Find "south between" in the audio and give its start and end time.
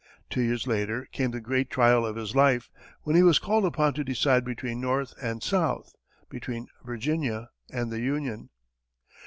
5.43-6.65